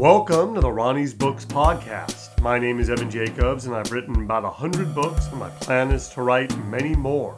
[0.00, 2.40] Welcome to the Ronnie's Books Podcast.
[2.40, 6.08] My name is Evan Jacobs, and I've written about 100 books, and my plan is
[6.14, 7.36] to write many more.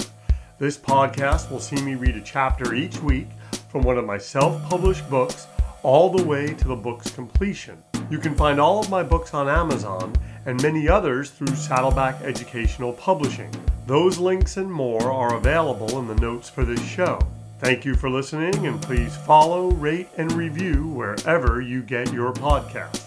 [0.60, 3.26] This podcast will see me read a chapter each week
[3.68, 5.48] from one of my self published books
[5.82, 7.82] all the way to the book's completion.
[8.08, 10.14] You can find all of my books on Amazon
[10.46, 13.50] and many others through Saddleback Educational Publishing.
[13.88, 17.18] Those links and more are available in the notes for this show.
[17.62, 23.06] Thank you for listening, and please follow, rate, and review wherever you get your podcasts.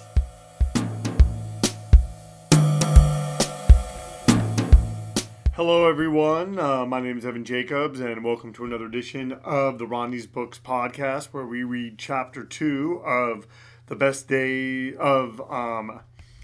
[5.56, 6.58] Hello, everyone.
[6.58, 10.58] Uh, my name is Evan Jacobs, and welcome to another edition of the Ronnie's Books
[10.58, 13.48] podcast, where we read chapter two of
[13.88, 16.00] the best day of um,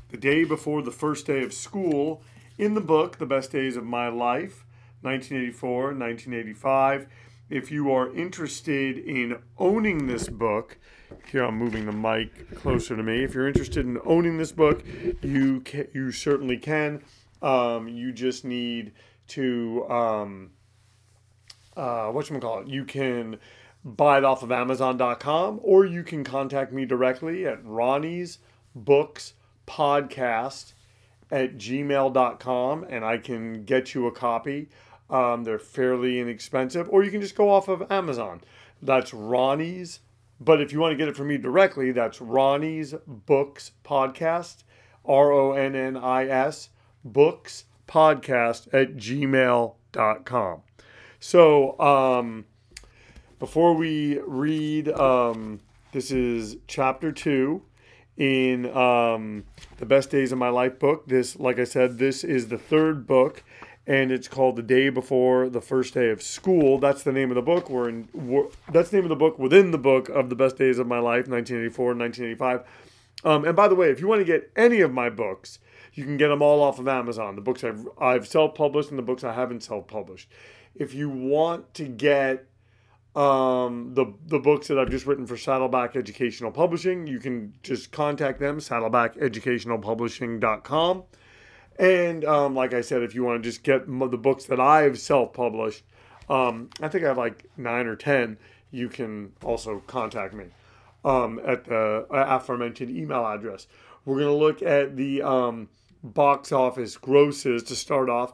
[0.09, 2.21] the day before the first day of school
[2.57, 4.65] in the book, The Best Days of My Life,
[5.01, 7.07] 1984 1985
[7.51, 10.77] if you are interested in owning this book,
[11.29, 13.23] here I'm moving the mic closer to me.
[13.23, 14.83] If you're interested in owning this book,
[15.21, 17.03] you can, you certainly can.
[17.41, 18.93] Um, you just need
[19.27, 20.51] to um,
[21.75, 22.67] uh, what you call it.
[22.67, 23.37] You can
[23.83, 28.39] buy it off of Amazon.com, or you can contact me directly at Ronnie's
[28.75, 29.33] Books
[29.67, 30.73] Podcast
[31.31, 34.69] at gmail.com, and I can get you a copy.
[35.11, 38.41] Um, they're fairly inexpensive, or you can just go off of Amazon.
[38.81, 39.99] That's Ronnie's.
[40.39, 44.63] But if you want to get it from me directly, that's Ronnie's Books Podcast,
[45.05, 46.69] R O N N I S,
[47.03, 50.61] Books Podcast at gmail.com.
[51.19, 52.45] So, um,
[53.37, 55.59] before we read, um,
[55.91, 57.61] this is chapter two
[58.17, 59.45] in um,
[59.77, 61.07] the Best Days of My Life book.
[61.07, 63.43] This, like I said, this is the third book
[63.87, 66.77] and it's called The Day Before the First Day of School.
[66.77, 67.69] That's the name of the book.
[67.69, 68.07] We're in.
[68.13, 70.87] We're, that's the name of the book within the book of the best days of
[70.87, 72.67] my life, 1984 and 1985.
[73.23, 75.59] Um, and by the way, if you want to get any of my books,
[75.93, 77.35] you can get them all off of Amazon.
[77.35, 80.29] The books I've, I've self-published and the books I haven't self-published.
[80.73, 82.47] If you want to get
[83.15, 87.91] um, the the books that I've just written for Saddleback Educational Publishing, you can just
[87.91, 91.03] contact them, saddlebackeducationalpublishing.com.
[91.79, 94.99] And um, like I said, if you want to just get the books that I've
[94.99, 95.83] self published,
[96.29, 98.37] um, I think I have like nine or 10,
[98.71, 100.45] you can also contact me
[101.03, 103.67] um, at the aforementioned email address.
[104.05, 105.69] We're going to look at the um,
[106.03, 108.33] box office grosses to start off.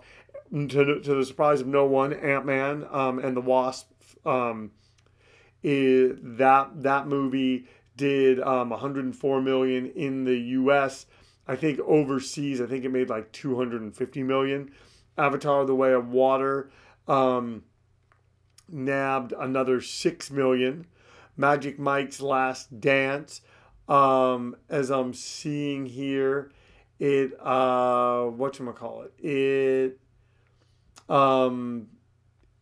[0.54, 0.68] To,
[1.02, 3.92] to the surprise of no one, Ant Man um, and the Wasp.
[4.26, 4.72] Um,
[5.64, 7.66] is, that that movie
[7.98, 11.06] did 104 million in the U.S.
[11.48, 14.72] I think overseas, I think it made like 250 million.
[15.18, 16.70] Avatar: The Way of Water
[17.08, 17.64] um,
[18.70, 20.86] nabbed another six million.
[21.38, 23.42] Magic Mike's Last Dance,
[23.88, 26.52] um, as I'm seeing here,
[27.00, 29.14] it uh, what you call it?
[29.24, 30.00] It
[31.10, 31.88] um,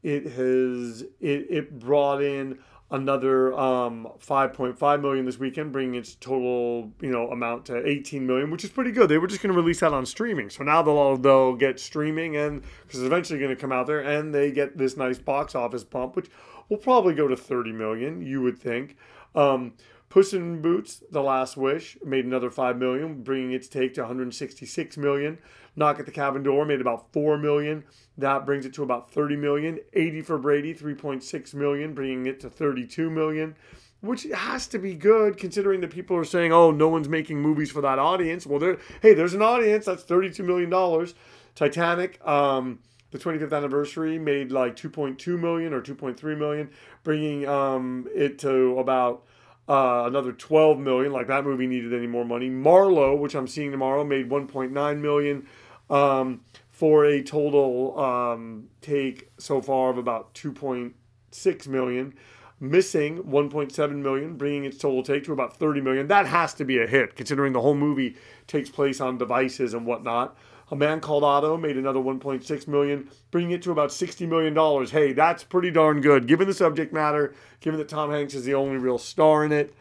[0.04, 2.60] it has it it brought in
[2.92, 8.52] another um, 5.5 million this weekend, bringing its total you know amount to 18 million,
[8.52, 9.10] which is pretty good.
[9.10, 12.38] They were just going to release that on streaming, so now they'll they'll get streaming
[12.38, 15.56] and because it's eventually going to come out there, and they get this nice box
[15.56, 16.30] office bump, which
[16.70, 18.98] will probably go to 30 million, you would think.
[19.36, 19.74] Um,
[20.16, 24.96] Puss in Boots: The Last Wish made another 5 million, bringing its take to 166
[24.96, 25.40] million.
[25.76, 27.84] Knock at the Cabin Door made about 4 million.
[28.18, 29.78] That brings it to about 30 million.
[29.92, 33.58] 80 for Brady, 3.6 million, bringing it to 32 million,
[34.00, 37.70] which has to be good considering that people are saying, "Oh, no one's making movies
[37.70, 39.84] for that audience." Well, there, hey, there's an audience.
[39.84, 41.14] That's 32 million dollars.
[41.56, 42.80] Titanic, um,
[43.12, 46.70] the 25th anniversary, made like 2.2 million or 2.3 million,
[47.04, 49.26] bringing um, it to about
[49.68, 51.12] uh, another 12 million.
[51.12, 52.50] Like that movie needed any more money.
[52.50, 55.48] Marlowe, which I'm seeing tomorrow, made 1.9 million
[55.90, 62.14] um, for a total um, take so far of about 2.6 million.
[62.58, 66.08] Missing 1.7 million, bringing its total take to about 30 million.
[66.08, 68.16] That has to be a hit, considering the whole movie
[68.48, 70.38] takes place on devices and whatnot.
[70.72, 74.92] A Man Called Otto made another 1.6 million, bringing it to about 60 million dollars.
[74.92, 78.56] Hey, that's pretty darn good, given the subject matter, given that Tom Hanks is the
[78.56, 79.74] only real star in it.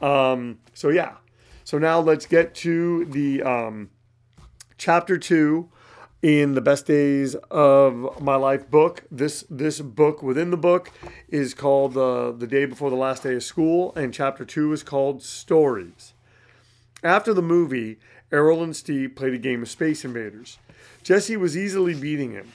[0.00, 1.16] Um, so yeah.
[1.64, 3.90] So now let's get to the um,
[4.78, 5.68] chapter two
[6.22, 9.04] in the best days of my life book.
[9.10, 10.90] This this book within the book
[11.28, 14.82] is called uh, the day before the last day of school, and chapter two is
[14.82, 16.14] called stories.
[17.02, 17.98] After the movie,
[18.32, 20.58] Errol and Steve played a game of Space Invaders.
[21.02, 22.52] Jesse was easily beating him.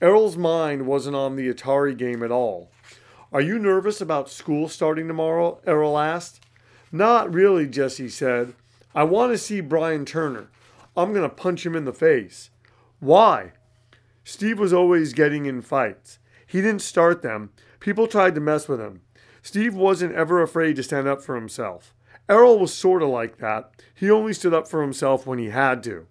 [0.00, 2.70] Errol's mind wasn't on the Atari game at all.
[3.32, 5.60] Are you nervous about school starting tomorrow?
[5.66, 6.44] Errol asked.
[6.92, 8.54] Not really, Jesse said.
[8.94, 10.48] I want to see Brian Turner.
[10.96, 12.50] I'm going to punch him in the face.
[13.00, 13.52] Why?
[14.24, 16.18] Steve was always getting in fights.
[16.46, 17.50] He didn't start them.
[17.80, 19.00] People tried to mess with him.
[19.42, 21.93] Steve wasn't ever afraid to stand up for himself.
[22.28, 23.70] Errol was sort of like that.
[23.94, 26.06] He only stood up for himself when he had to.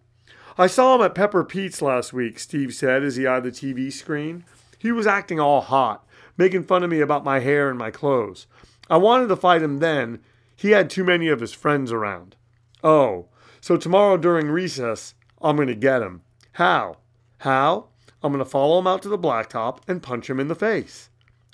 [0.57, 3.92] I saw him at Pepper Pete's last week, Steve said as he eyed the TV
[3.92, 4.45] screen.
[4.77, 6.06] He was acting all hot,
[6.38, 8.45] making fun of me about my hair and my clothes.
[8.89, 10.19] I wanted to fight him then.
[10.56, 12.36] He had too many of his friends around.
[12.83, 13.27] Oh,
[13.62, 16.21] so tomorrow during recess, I'm going to get him.
[16.54, 16.98] How?
[17.39, 17.88] How?
[18.21, 21.09] I'm going to follow him out to the blacktop and punch him in the face.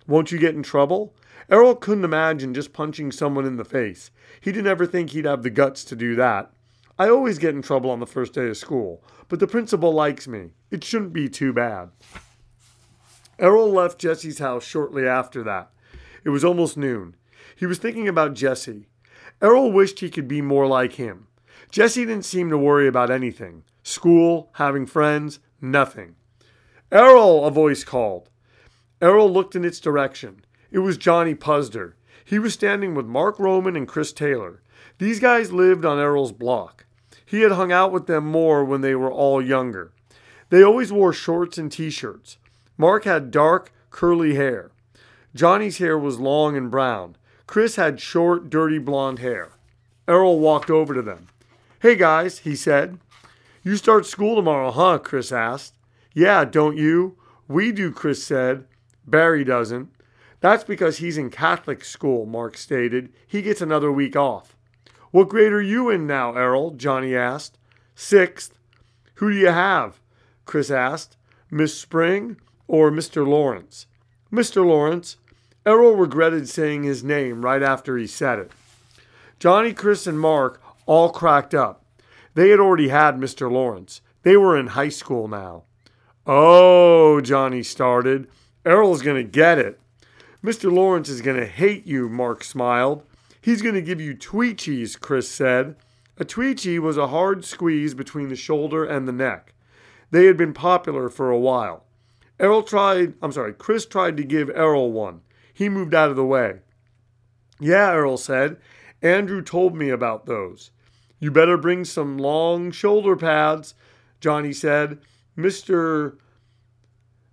[0.10, 1.14] Won't you get in trouble?
[1.52, 4.10] Errol couldn't imagine just punching someone in the face.
[4.42, 6.52] He didn't ever think he'd have the guts to do that.
[6.98, 10.28] I always get in trouble on the first day of school, but the principal likes
[10.28, 10.54] me.
[10.72, 11.92] It shouldn't be too bad.
[13.38, 15.70] Errol left Jesse's house shortly after that.
[16.24, 17.16] It was almost noon.
[17.56, 18.88] He was thinking about Jesse.
[19.44, 21.28] Errol wished he could be more like him.
[21.70, 26.16] Jesse didn't seem to worry about anything school, having friends, nothing.
[26.92, 28.28] Errol, a voice called.
[29.02, 30.42] Errol looked in its direction.
[30.72, 31.94] It was Johnny Puzder.
[32.26, 34.62] He was standing with Mark Roman and Chris Taylor.
[34.98, 36.86] These guys lived on Errol's block.
[37.26, 39.92] He had hung out with them more when they were all younger.
[40.50, 42.38] They always wore shorts and t shirts.
[42.78, 44.72] Mark had dark, curly hair.
[45.34, 47.16] Johnny's hair was long and brown.
[47.48, 49.52] Chris had short, dirty blonde hair.
[50.08, 51.28] Errol walked over to them.
[51.82, 53.00] Hey guys, he said.
[53.64, 54.98] You start school tomorrow, huh?
[54.98, 55.76] Chris asked.
[56.14, 57.16] Yeah, don't you?
[57.48, 58.66] We do, Chris said.
[59.06, 59.90] Barry doesn't.
[60.42, 63.12] That's because he's in Catholic school, Mark stated.
[63.28, 64.56] He gets another week off.
[65.12, 66.72] What grade are you in now, Errol?
[66.72, 67.58] Johnny asked.
[67.96, 68.58] Sixth.
[69.16, 70.00] Who do you have?
[70.46, 71.18] Chris asked.
[71.52, 72.38] Miss Spring
[72.68, 73.28] or Mr.
[73.28, 73.88] Lawrence?
[74.32, 74.66] Mr.
[74.66, 75.18] Lawrence.
[75.66, 78.52] Errol regretted saying his name right after he said it.
[79.40, 81.84] Johnny, Chris, and Mark all cracked up.
[82.36, 83.52] They had already had Mr.
[83.52, 84.02] Lawrence.
[84.24, 85.64] They were in high school now.
[86.26, 88.30] Oh, Johnny started.
[88.66, 89.80] Errol's going to get it.
[90.44, 90.72] Mr.
[90.72, 93.04] Lawrence is going to hate you, Mark smiled.
[93.42, 95.76] He's going to give you tweechies, Chris said.
[96.18, 99.54] A tweechie was a hard squeeze between the shoulder and the neck.
[100.12, 101.86] They had been popular for a while.
[102.40, 105.22] Errol tried, I'm sorry, Chris tried to give Errol one.
[105.54, 106.60] He moved out of the way.
[107.60, 108.58] Yeah, Errol said.
[109.02, 110.72] Andrew told me about those.
[111.20, 113.76] You better bring some long shoulder pads,
[114.22, 115.00] Johnny said.
[115.38, 116.18] Mr.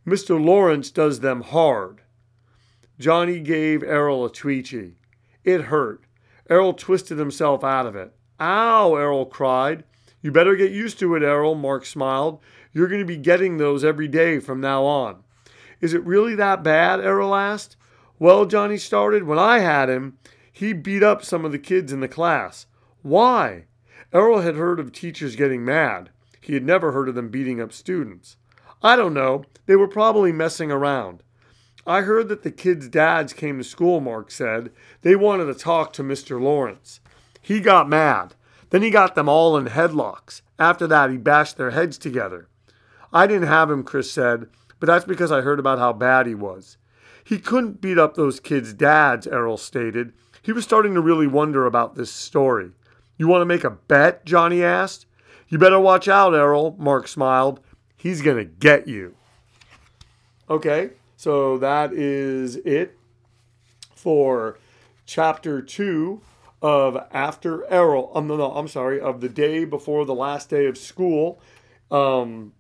[0.07, 0.43] Mr.
[0.43, 2.03] Lawrence does them hard.
[2.99, 4.95] Johnny gave Errol a tweechie.
[5.45, 6.05] It hurt.
[6.49, 8.15] Errol twisted himself out of it.
[8.41, 9.85] Ow, Errol cried.
[10.23, 12.41] You better get used to it, Errol, Mark smiled.
[12.73, 15.25] You're going to be getting those every day from now on.
[15.81, 17.01] Is it really that bad?
[17.01, 17.77] Errol asked.
[18.19, 20.19] Well, Johnny started, when I had him,
[20.51, 22.67] he beat up some of the kids in the class.
[23.03, 23.65] Why?
[24.13, 26.11] Errol had heard of teachers getting mad.
[26.41, 28.37] He had never heard of them beating up students.
[28.87, 29.43] I don't know.
[29.67, 31.25] They were probably messing around.
[31.89, 34.71] I heard that the kids' dads came to school, Mark said.
[35.03, 36.41] They wanted to talk to Mr.
[36.41, 37.01] Lawrence.
[37.43, 38.37] He got mad.
[38.71, 40.43] Then he got them all in headlocks.
[40.57, 42.47] After that, he bashed their heads together.
[43.13, 44.47] I didn't have him, Chris said,
[44.79, 46.77] but that's because I heard about how bad he was.
[47.25, 50.13] He couldn't beat up those kids' dads, Errol stated.
[50.43, 52.71] He was starting to really wonder about this story.
[53.19, 54.25] You want to make a bet?
[54.25, 55.07] Johnny asked.
[55.49, 57.59] You better watch out, Errol, Mark smiled.
[57.97, 59.15] He's going to get you.
[60.49, 62.97] Okay, so that is it
[63.95, 64.59] for
[65.07, 66.21] chapter two
[66.63, 68.11] of After Errol.
[68.15, 71.41] Um, no, no, I'm sorry, of the day before the last day of school,
[71.91, 72.53] um,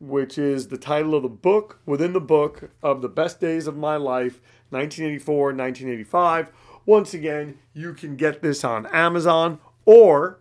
[0.00, 3.76] which is the title of the book within the book of the best days of
[3.76, 6.52] my life, 1984 1985.
[6.86, 10.38] Once again, you can get this on Amazon or,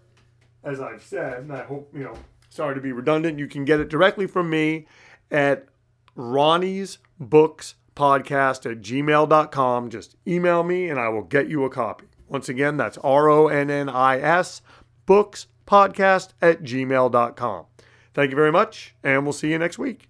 [0.63, 2.17] as I've said, and I hope, you know,
[2.57, 4.87] sorry to be redundant, you can get it directly from me
[5.31, 5.67] at
[6.15, 9.89] Ronnie's Books Podcast at gmail.com.
[9.89, 12.07] Just email me and I will get you a copy.
[12.27, 14.61] Once again, that's R O N N I S
[15.05, 17.65] Books Podcast at gmail.com.
[18.13, 20.09] Thank you very much, and we'll see you next week.